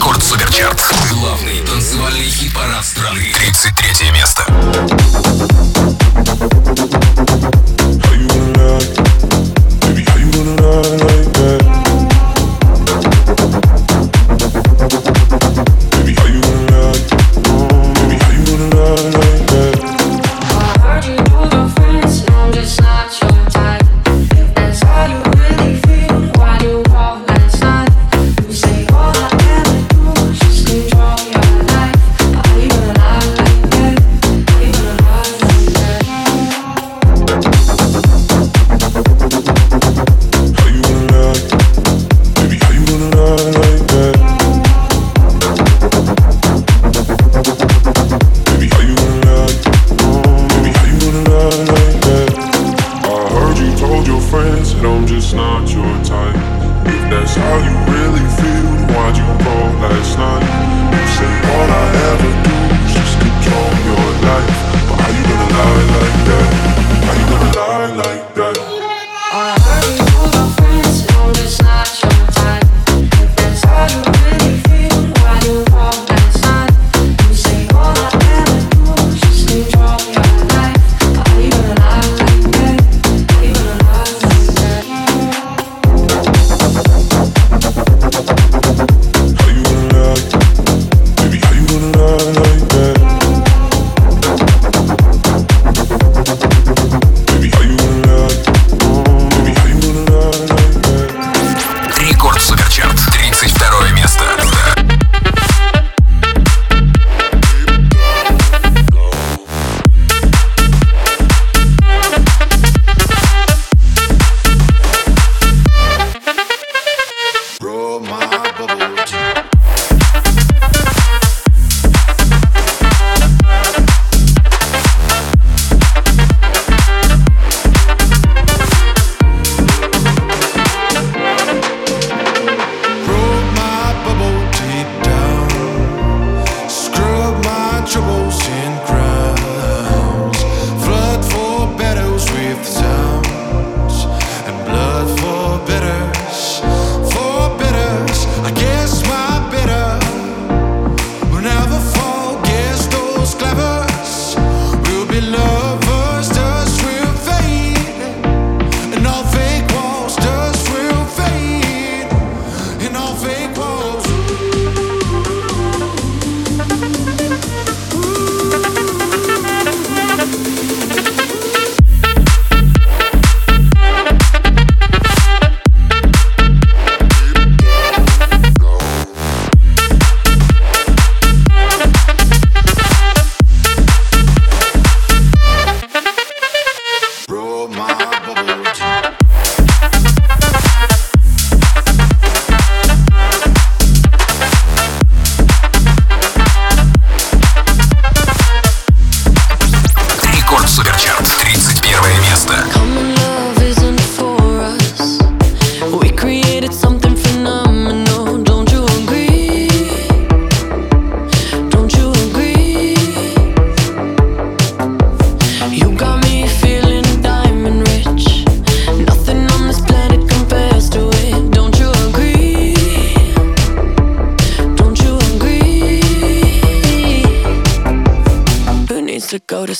[0.00, 0.82] Рекорд Суперчарт.
[1.10, 3.34] Главный танцевальный хит-парад страны.
[3.34, 4.46] 33 место.
[8.08, 9.19] Are you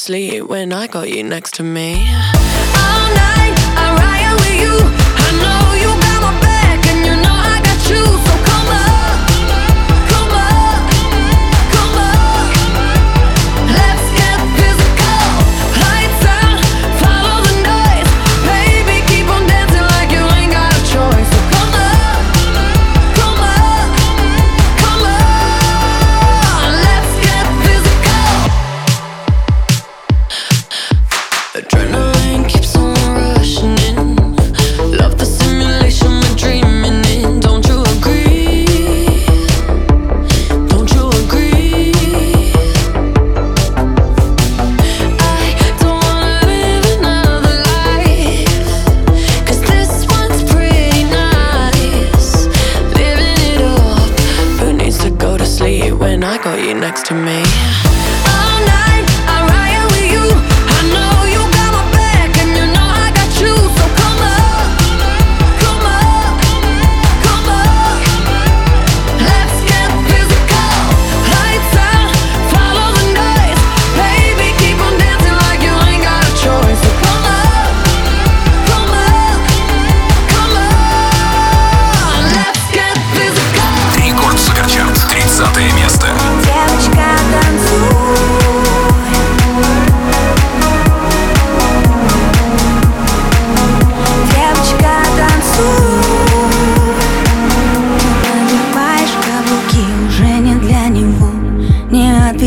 [0.01, 1.93] asleep when I got you next to me.
[2.87, 5.10] All night, I'm riding with you.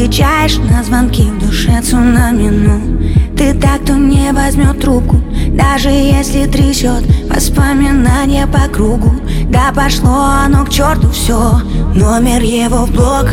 [0.03, 2.99] Отвечаешь на звонки в душе цунами, ну
[3.37, 5.21] Ты так, кто не возьмет трубку
[5.53, 9.13] Даже если трясет воспоминания по кругу
[9.49, 11.61] Да пошло оно к черту все
[11.93, 13.27] Номер его в блог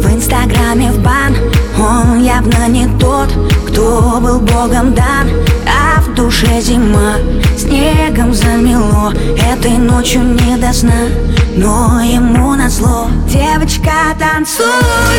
[0.00, 1.36] В инстаграме в бан
[1.78, 3.28] Он явно не тот,
[3.68, 5.28] кто был богом дан.
[5.66, 7.14] А в душе зима
[7.56, 11.08] Снегом замело Этой ночью не до сна
[11.56, 13.06] Но ему назло.
[13.28, 14.66] Девочка, танцуй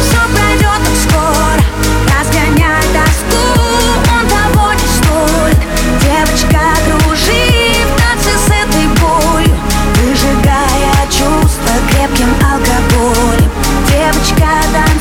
[0.01, 1.63] Все пройдет скоро
[2.19, 4.03] Разгоняй тоску
[13.89, 14.93] девочка, да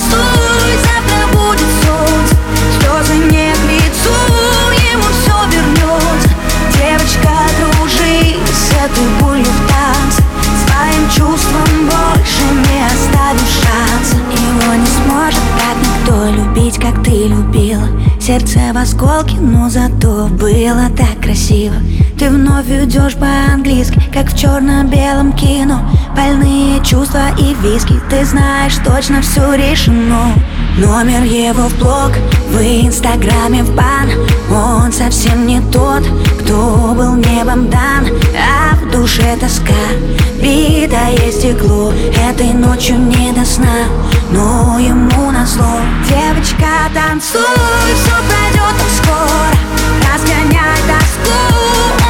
[18.22, 21.74] Сердце в осколке, но зато было так красиво.
[22.16, 25.80] Ты вновь идешь по-английски, как в черно-белом кино.
[26.14, 30.34] Больные чувства и виски, ты знаешь, точно все решено.
[30.78, 32.12] Номер его в блог,
[32.52, 34.08] в инстаграме в бан
[34.54, 36.02] Он совсем не тот,
[36.40, 38.06] кто был небом дан
[38.36, 39.72] А в душе тоска,
[40.42, 41.92] битое стекло
[42.30, 43.86] Этой ночью не до сна,
[44.30, 45.80] но ему назло.
[46.06, 47.40] Девочка, танцуй,
[47.96, 49.52] все пройдет скоро
[50.12, 51.38] Разгоняй тоску,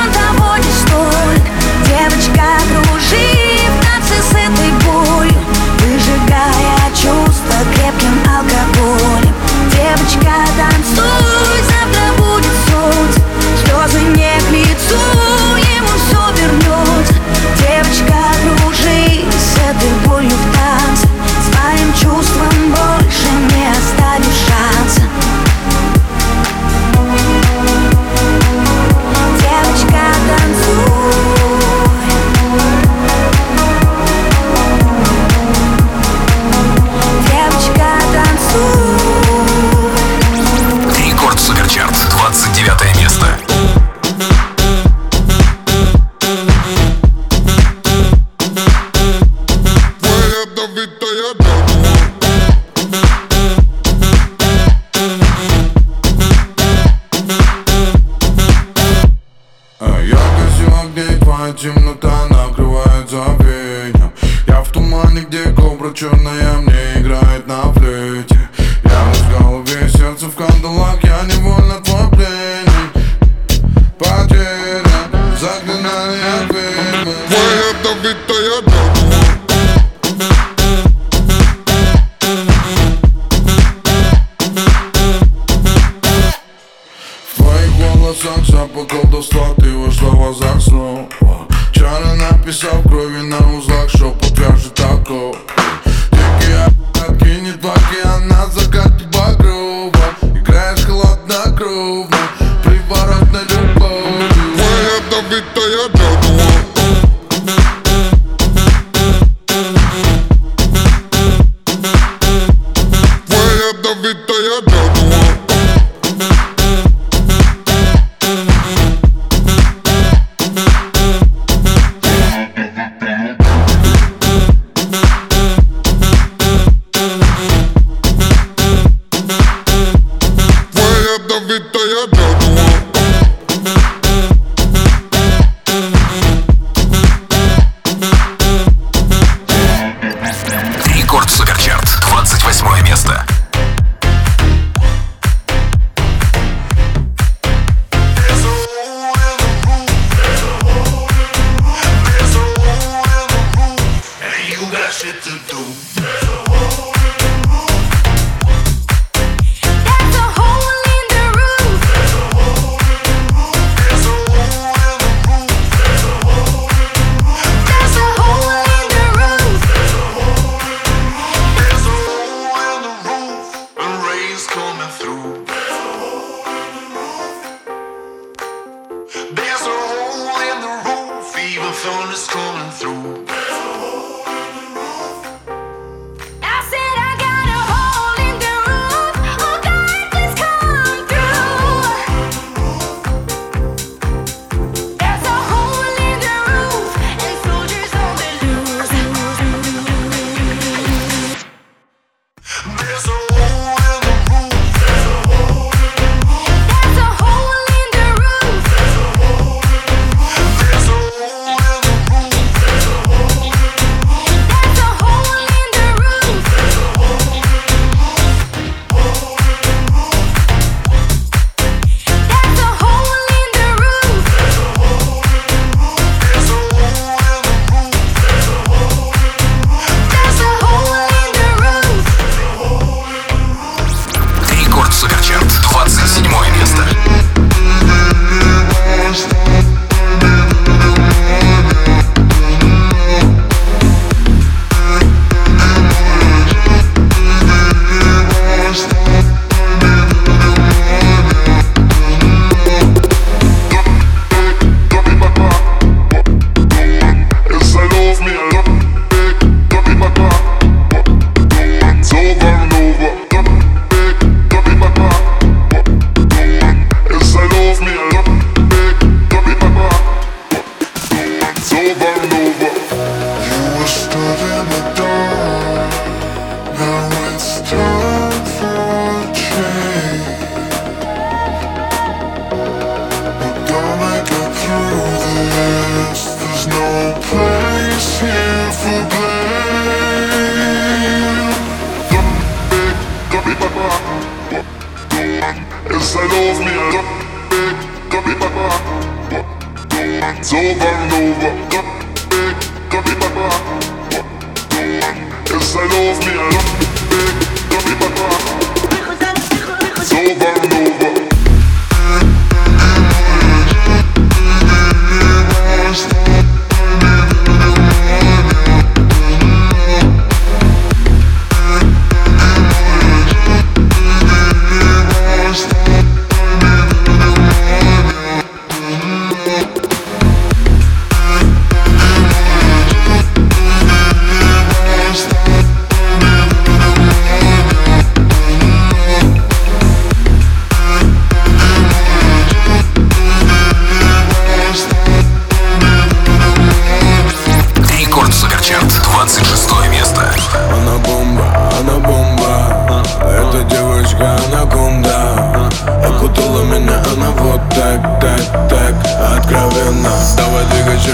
[0.01, 1.43] он того не стоит.
[1.87, 3.31] Девочка, кружи
[3.71, 5.39] в танце с этой болью
[5.79, 9.35] Выжигая чувства крепким алкоголем.
[9.71, 10.72] Девочка, танцуй,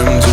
[0.05, 0.28] them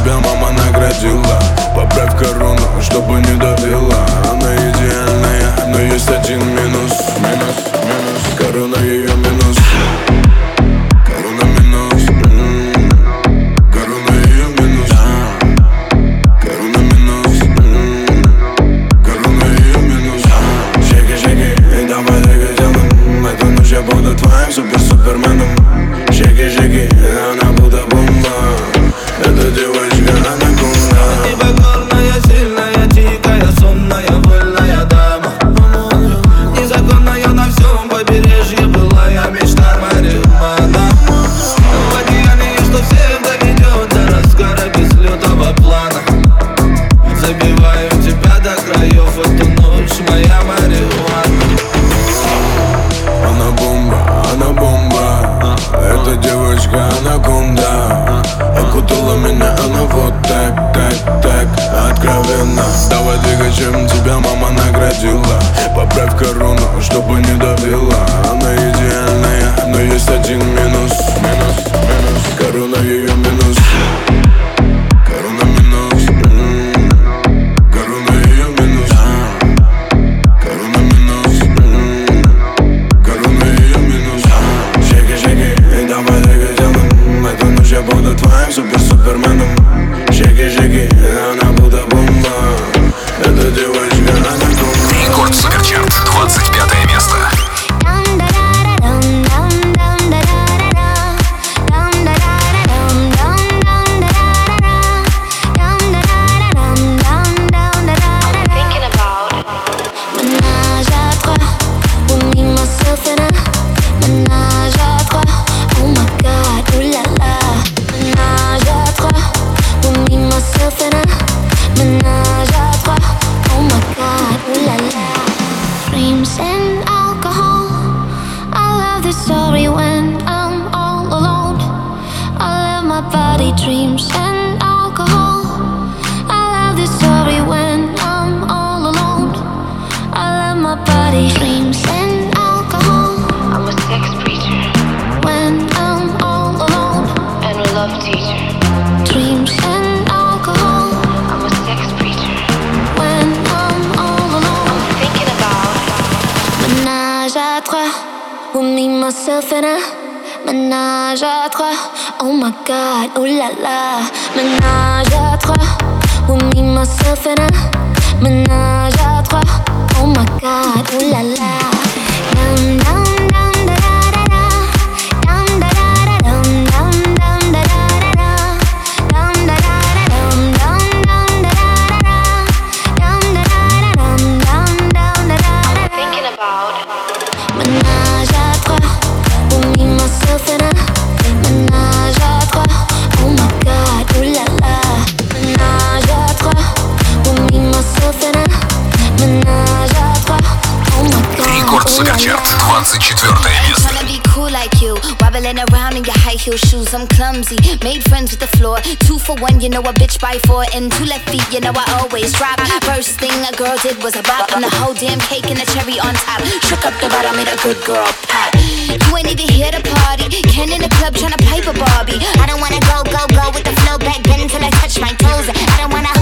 [209.39, 212.31] one, you know a bitch by four and two left feet, you know I always
[212.33, 212.59] drop.
[212.83, 215.65] First thing a girl did was a bop on the whole damn cake and the
[215.73, 216.41] cherry on top.
[216.67, 218.53] Shook up the bottom, made a good girl pop.
[218.55, 220.29] You ain't even here to party.
[220.51, 222.19] Ken in the club tryna pipe a Barbie.
[222.39, 225.11] I don't wanna go, go, go with the flow back then until I touch my
[225.19, 225.49] toes.
[225.49, 226.13] I don't wanna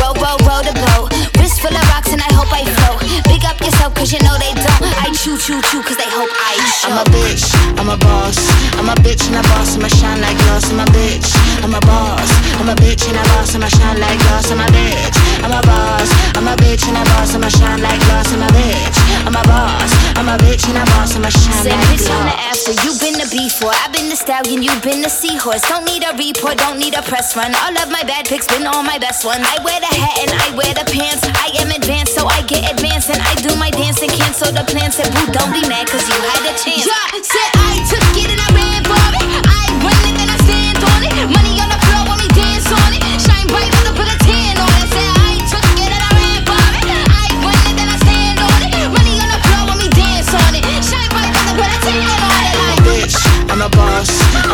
[0.00, 1.33] roll, roll, roll the boat.
[1.62, 3.00] Full of rocks and I hope I float.
[3.24, 4.84] Big up yourself cause you know they don't.
[5.00, 6.92] I chew, chew, chew cause they hope I show.
[6.92, 7.44] I'm a bitch,
[7.78, 8.36] I'm a boss.
[8.76, 9.76] I'm a bitch and a boss.
[9.76, 10.68] I'm a shine like glass.
[10.68, 11.30] I'm a bitch,
[11.64, 12.28] I'm a boss.
[12.60, 13.54] I'm a bitch and a boss.
[13.54, 14.50] I'm a shine like glass.
[14.50, 16.10] I'm a bitch, I'm a boss.
[16.36, 17.34] I'm a bitch and a boss.
[17.34, 18.28] I'm a shine like glass.
[18.32, 19.13] I'm a bitch.
[19.24, 19.92] I'm a boss.
[20.20, 22.60] I'm a bitch and a boss, I'ma shine Said like bitch on the glass.
[22.60, 23.72] after, you been the before.
[23.72, 25.64] I've been the stallion, you been the seahorse.
[25.64, 27.56] Don't need a report, don't need a press run.
[27.64, 29.40] All of my bad pics been all my best ones.
[29.40, 31.24] I wear the hat and I wear the pants.
[31.24, 33.08] I am advanced, so I get advanced.
[33.08, 34.96] And I do my dance and cancel the plans.
[35.00, 36.84] Said, boo, don't be mad, cause you had a chance.
[36.84, 38.53] Yeah, said I took it and I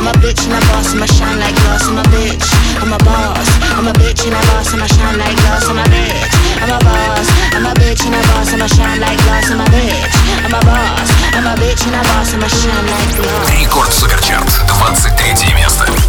[0.10, 1.88] a bitch and a boss, I'ma shine like glass.
[1.88, 2.48] I'm a bitch,
[2.82, 3.50] I'm a boss.
[3.78, 5.68] I'm a bitch and a boss, I'ma shine like glass.
[5.70, 7.28] I'm a bitch, I'm a boss.
[7.54, 9.52] I'm a bitch and a boss, I'ma shine like glass.
[9.52, 11.10] I'm a bitch, I'm a boss.
[11.36, 13.52] I'm a bitch and a boss, I'ma shine like glass.
[13.52, 16.09] Рекорд Суперчарт, 23 место.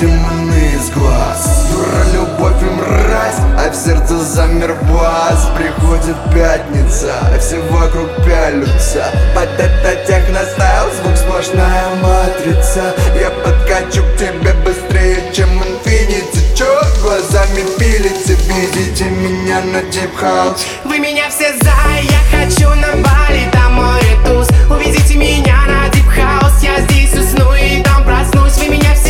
[0.00, 1.68] Демоны из глаз.
[1.70, 9.48] Дура, любовь и мразь А в сердце замер бас Приходит пятница Все вокруг пялются Под
[9.58, 12.94] это техностайл Звук сплошная матрица.
[13.20, 16.40] Я подкачу к тебе быстрее, чем инфинити.
[16.56, 23.02] Чё глазами пилите Видите меня на дип хаус Вы меня все за, я хочу на
[23.02, 28.56] Бали, там море туз Увезите меня на дип хаус, я здесь усну и там проснусь.
[28.58, 29.09] Вы меня все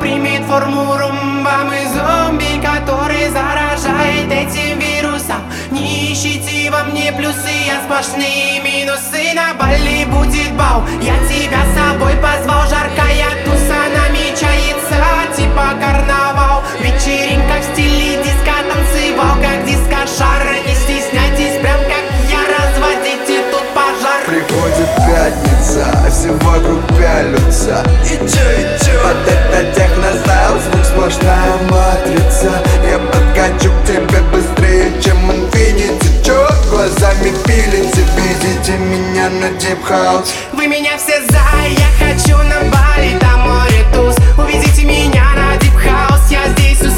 [0.00, 1.64] примет форму румба.
[1.64, 5.42] Мы зомби, который заражает этим вирусом.
[5.70, 9.34] Не ищите во мне плюсы, я сплошные минусы.
[9.34, 12.62] На Бали будет бал, я тебя с собой позвал.
[12.68, 14.98] Жаркая туса намечается,
[15.36, 16.62] типа карнавал.
[16.80, 24.20] Вечеринка в стиле диска, танцевал как диско-шар Не стесняйтесь, прям как я, разводите тут пожар.
[24.26, 27.84] Приходит пятница, а все вокруг пялются.
[28.04, 28.92] И чё, и чё?
[29.02, 32.50] Под это техностайл, звук сплошная матрица.
[32.90, 36.24] Я подкачу к тебе быстрее, чем инфинити.
[36.24, 42.70] Чё глазами пилите, видите меня на дип хаус Вы меня все за, я хочу на
[42.70, 44.16] Бали, там море туз.
[44.36, 46.97] Увезите меня на дип хаус, я здесь усну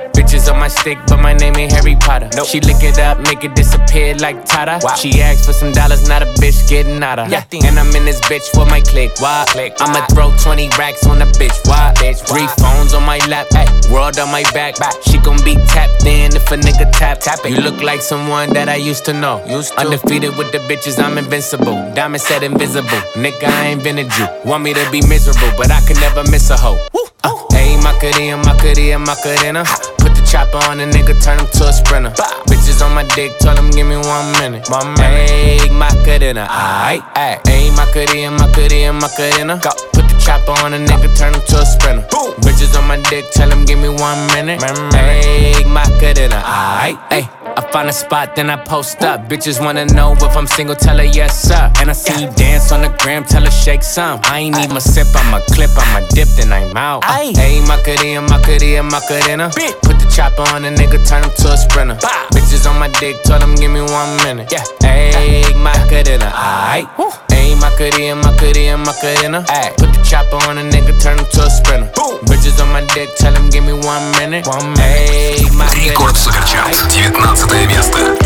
[0.31, 2.29] Bitches on my stick, but my name ain't Harry Potter.
[2.37, 2.47] Nope.
[2.47, 4.79] She lick it up, make it disappear like Tata.
[4.81, 4.95] Wow.
[4.95, 7.27] She asked for some dollars, not a bitch getting nada.
[7.29, 7.43] Yeah.
[7.51, 9.11] And I'm in this bitch for my click.
[9.19, 9.43] Why?
[9.49, 9.75] Click.
[9.81, 11.59] I'ma throw 20 racks on the bitch.
[11.67, 11.91] Why?
[11.97, 12.25] Bitch.
[12.25, 13.67] Three phones on my lap, ay.
[13.91, 14.79] world on my back.
[14.79, 14.93] back.
[15.03, 17.19] She gon' be tapped in if a nigga tap.
[17.19, 17.51] tap it.
[17.51, 19.45] You look like someone that I used to know.
[19.47, 19.81] Used to.
[19.81, 21.75] Undefeated with the bitches, I'm invincible.
[21.93, 23.03] Diamond said invisible.
[23.19, 24.27] Nigga, I ain't been a Jew.
[24.45, 26.79] Want me to be miserable, but I can never miss a hoe.
[27.23, 29.65] Uh, ayy, Macarena, Macarena, Macarena.
[29.99, 32.09] Put chopper on a nigga, turn him to a sprinter.
[32.47, 34.69] Bitches on my dick, tell him give me one minute.
[34.69, 35.29] One minute.
[35.29, 37.43] Ayy, Macarena, aight, aight.
[37.43, 39.59] Ayy, Macarena, Macarena, Macarena.
[39.61, 39.71] Go.
[39.91, 42.05] Put the chopper on a nigga, turn him to a sprinter.
[42.09, 42.33] Boom.
[42.41, 44.61] Bitches on my dick, tell him give me one minute.
[44.61, 47.29] Ayy, Macarena, aight, ayy.
[47.57, 49.27] I find a spot, then I post up.
[49.27, 51.71] Bitches wanna know if I'm single, tell her yes, sir.
[51.79, 54.21] And I see you dance on the gram, tell her shake some.
[54.23, 57.03] I ain't need my sip, I'm a clip, I'm a dip, then I'm out.
[57.03, 59.45] Ayy, Macarena, Macarena, Macarena.
[59.47, 59.71] Uh.
[59.83, 61.95] Put the chopper on a nigga, turn him to a sprinter.
[62.31, 64.51] Bitches on my dick, told him give me one minute.
[64.51, 66.71] Yeah, ayy, Macarena, uh.
[66.71, 66.87] aight.
[67.31, 69.39] Ayy, Macarena, Macarena, Macarena.
[69.39, 69.59] Uh.
[69.59, 71.90] Ayy, put the chopper on a nigga, turn him to a sprinter.
[72.26, 74.46] Bitches on my dick, tell him give me one minute.
[74.46, 75.10] One minute.
[75.38, 75.90] Ayy, Macarena.
[75.90, 78.16] Рекорд Суперчарт, 19 место.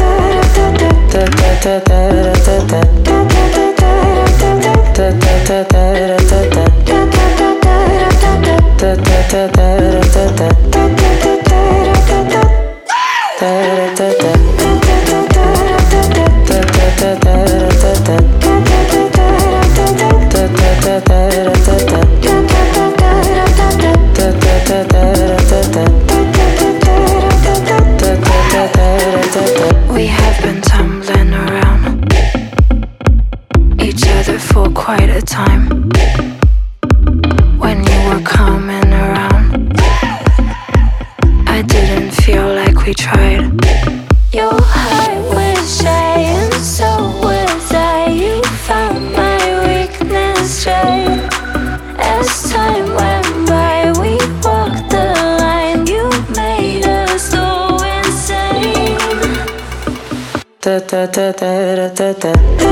[20.91, 21.34] We
[34.52, 35.68] for quite a time.
[37.60, 39.74] When you were coming around,
[41.48, 43.44] I didn't feel like we tried.
[44.34, 46.90] Your heart was shy, and so
[47.24, 48.10] was I.
[48.10, 51.30] You found my weakness right.
[51.98, 54.12] As time went by, we
[54.44, 55.08] walked the
[55.42, 55.88] line.
[55.88, 58.98] You made us go insane.
[60.62, 62.65] Da da da da da da da.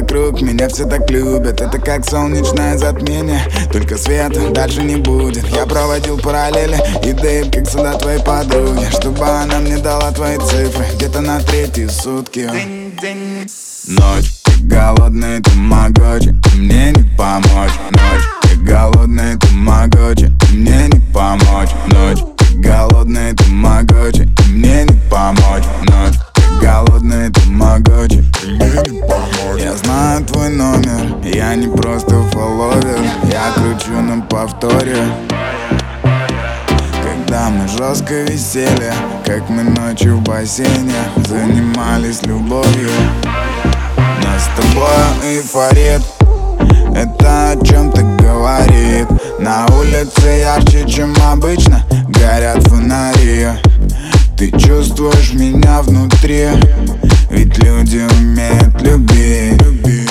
[0.00, 1.60] вокруг меня все так любят.
[1.60, 3.42] Это как солнечное затмение
[3.72, 5.46] Только света дальше не будет.
[5.48, 8.86] Я проводил параллели и дейп, как сюда твоей подруги.
[8.90, 12.48] Чтобы она мне дала твои цифры Где-то на третьи сутки.
[13.88, 17.72] Ночь, ты голодный, ты могочи Мне не помочь.
[17.90, 21.70] Ночь, ты голодный, ты могочи Мне не помочь.
[21.88, 25.64] Ночь, ты голодный, ты могочи Мне не помочь.
[25.82, 26.07] Ночь.
[30.58, 31.14] номер.
[31.22, 32.98] Я не просто фолловер
[33.30, 34.96] Я кручу на повторе.
[37.00, 38.92] Когда мы жестко висели
[39.24, 42.90] Как мы ночью в бассейне Занимались любовью.
[44.24, 46.02] Нас с тобой эйфорит
[46.94, 49.06] Это о чем-то говорит.
[49.38, 53.46] На улице ярче, чем обычно Горят фонари.
[54.36, 56.48] Ты чувствуешь меня внутри
[57.30, 60.07] Ведь люди умеют любить.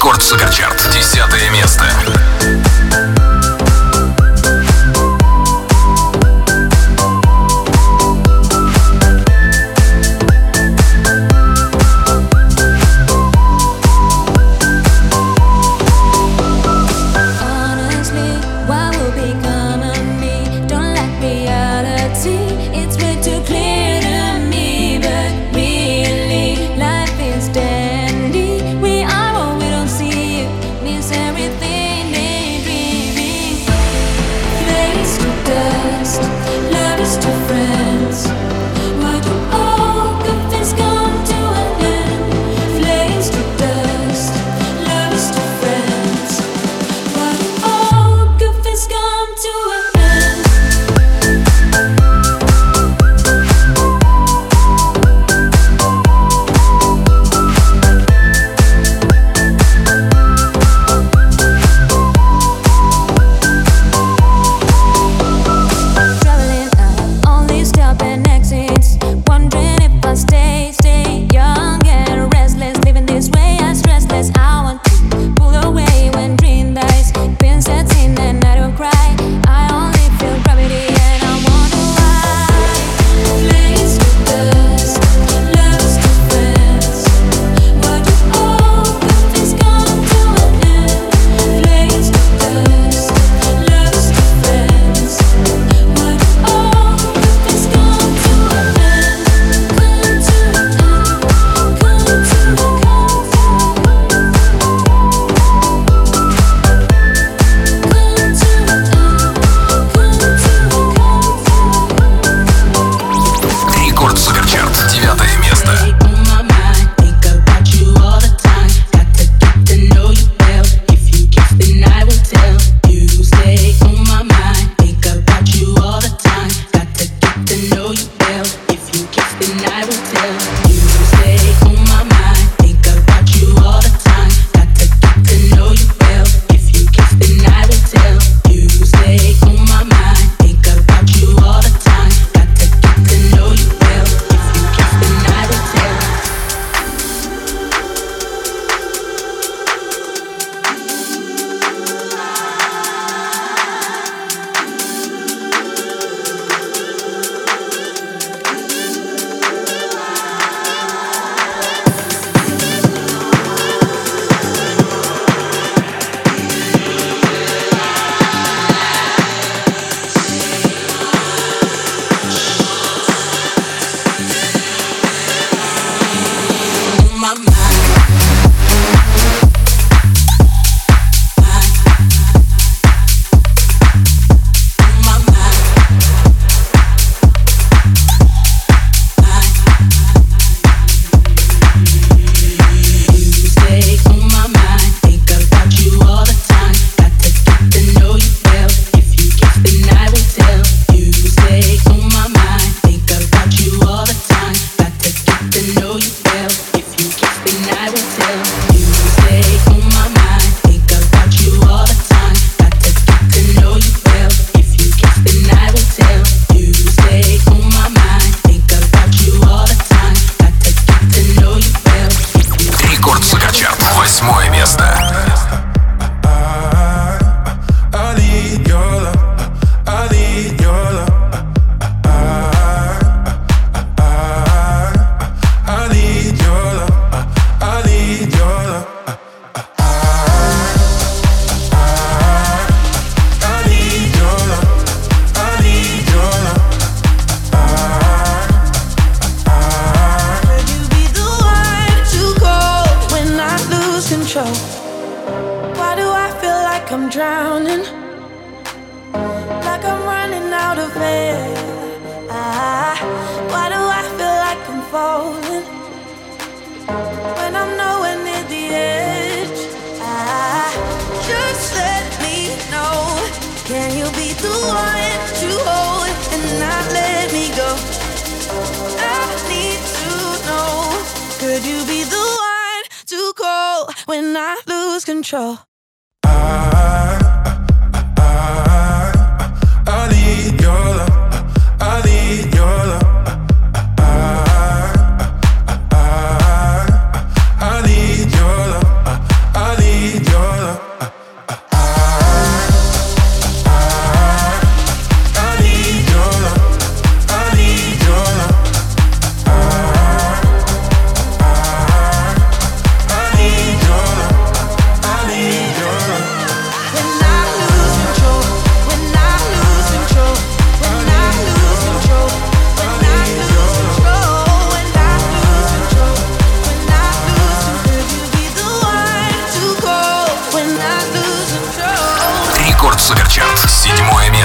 [0.00, 0.88] Рекорд Суперчарт.
[0.94, 1.84] Десятое место.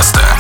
[0.06, 0.35] подкаста.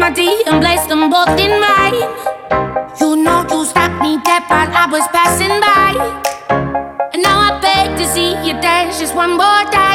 [0.00, 2.00] My dear, and place them both in mine.
[3.00, 5.92] You know you stopped me dead while I was passing by.
[7.12, 9.89] And now I beg to see you dance just one more time.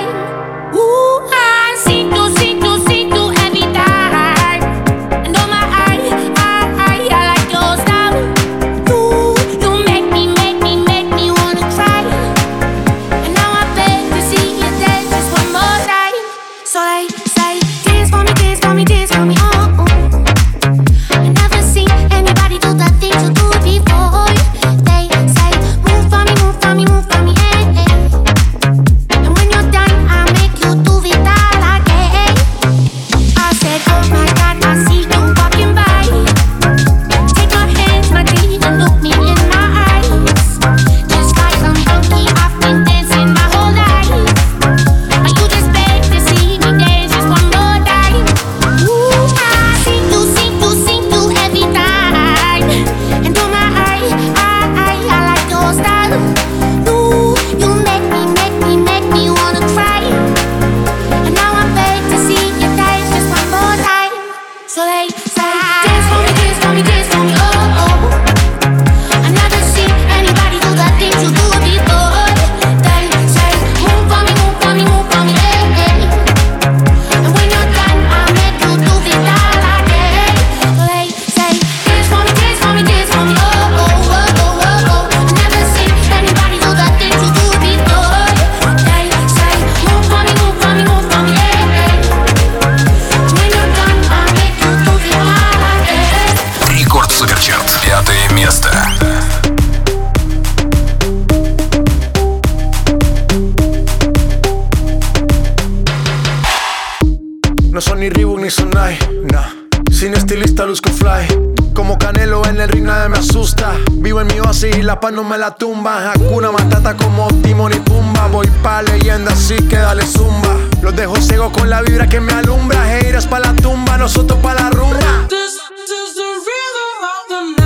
[108.06, 108.98] Ni Reebok ni Sonai,
[109.32, 109.50] nah.
[109.92, 111.26] Sin estilista luzco fly.
[111.74, 113.74] Como Canelo en el ring nadie me asusta.
[113.94, 116.12] Vivo en mi oasis y la paz no me la tumba.
[116.12, 118.28] Hakuna Matata como Timon y Pumba.
[118.28, 120.56] Voy pa' leyenda así que dale zumba.
[120.84, 122.96] Los dejo ciego con la vibra que me alumbra.
[122.96, 125.28] Heiras pa' la tumba, nosotros pa' la rumba.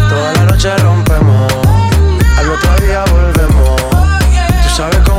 [0.09, 1.53] Toda la noche rompemos.
[2.37, 3.81] Al otro día volvemos.
[4.63, 5.18] Tú sabes cómo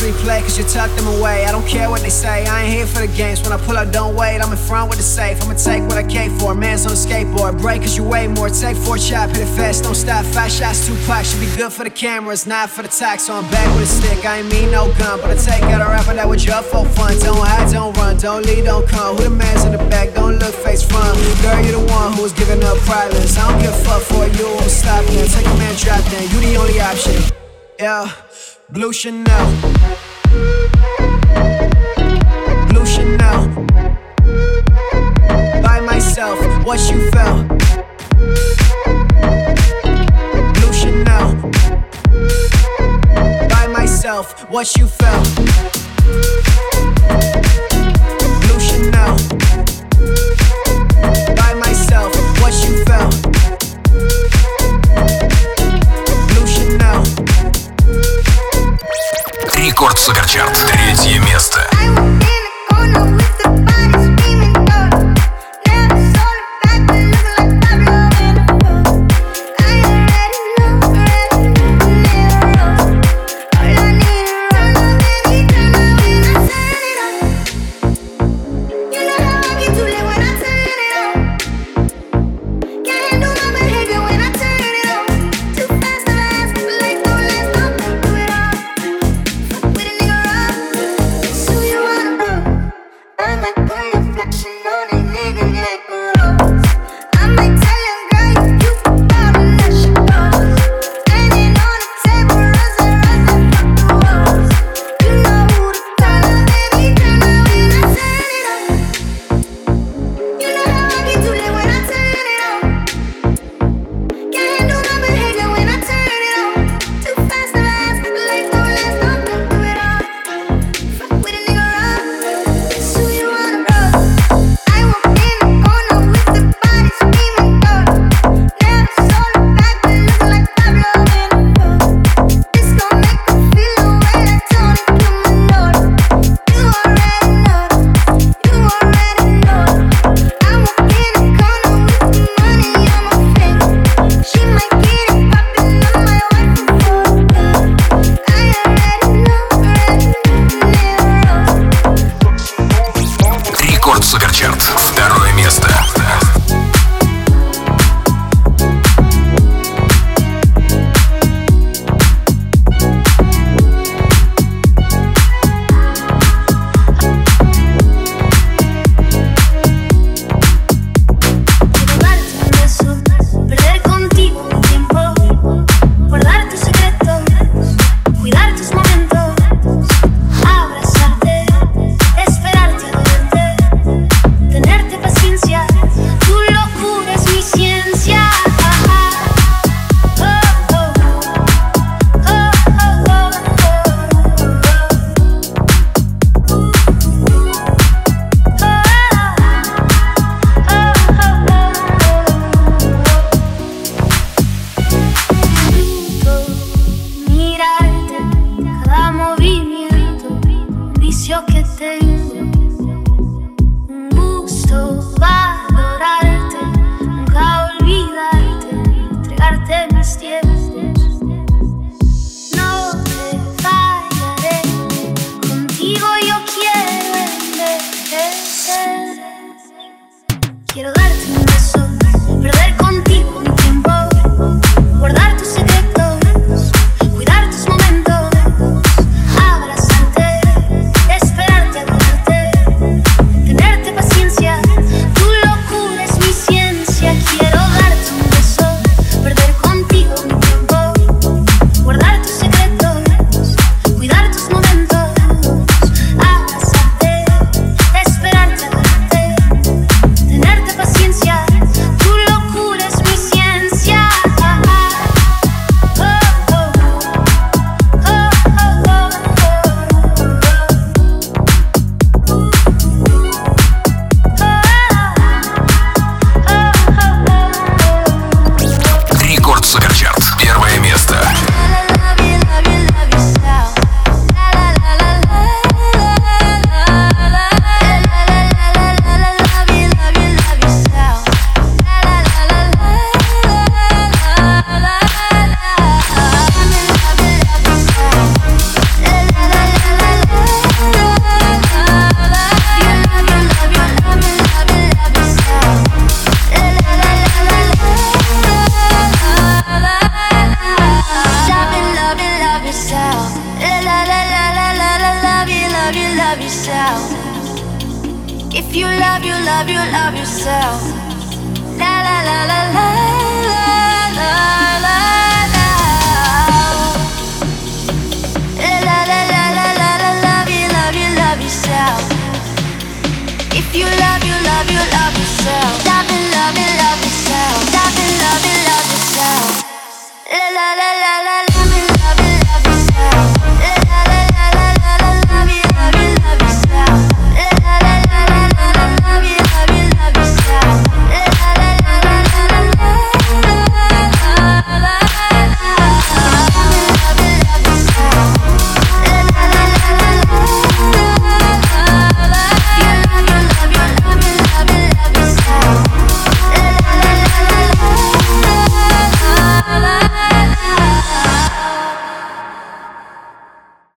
[0.00, 1.44] press replay, cause you tuck them away.
[1.44, 3.42] I don't care what they say, I ain't here for the games.
[3.42, 5.42] When I pull up, don't wait, I'm in front with the safe.
[5.42, 7.60] I'ma take what I came for, man's on a skateboard.
[7.60, 10.24] Break cause you weigh more, take four chop, hit it fast, don't stop.
[10.26, 13.24] Five shots, two packs, should be good for the cameras, not for the tax.
[13.24, 15.80] So I'm back with a stick, I ain't mean no gun, but I take out
[15.80, 17.18] a rapper that was just for fun.
[17.20, 19.16] Don't hide, don't run, don't lead, don't come.
[19.16, 21.16] Who the man's in the back, don't look face front.
[21.42, 23.36] Girl, you the one who was giving up privates.
[23.36, 25.26] I don't give a fuck for you, I'm stopping.
[25.28, 27.20] Take a man, drop down, you the only option.
[27.78, 28.12] Yeah,
[28.72, 29.46] Bleu Chanel.
[32.68, 33.48] Bleu Chanel.
[35.60, 37.48] By myself, what you felt.
[40.54, 41.34] Bleu Chanel.
[43.48, 45.40] By myself, what you felt.
[59.80, 60.66] Рекорд Суперчарт.
[60.66, 62.19] Третье место.